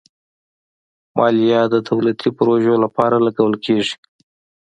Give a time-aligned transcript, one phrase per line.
[1.17, 3.95] مالیه د دولتي پروژو لپاره لګول کېږي.